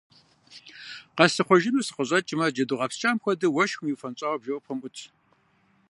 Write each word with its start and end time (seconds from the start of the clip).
Къэслъыхъуэжыну 1.15 1.85
сыкъыщӀэкӀмэ– 1.87 2.45
джэду 2.53 2.77
гъэпскӀам 2.79 3.17
хуэдэу 3.21 3.53
уэшхым 3.55 3.87
иуфэнщӀауэ 3.89 4.37
бжэӀупэм 4.41 4.77
Ӏутщ. 4.81 4.99